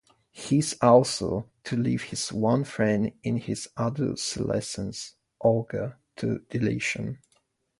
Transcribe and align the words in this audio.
He 0.31 0.57
is 0.57 0.75
also 0.81 1.47
to 1.65 1.77
leave 1.77 2.05
his 2.05 2.33
one 2.33 2.63
friend 2.63 3.11
in 3.21 3.37
his 3.37 3.69
adolescence, 3.77 5.13
Olga, 5.39 5.99
to 6.15 6.39
deletion. 6.49 7.19